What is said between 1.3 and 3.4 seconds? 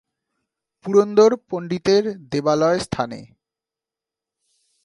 পণ্ডিতের দেবালয় স্থানে।।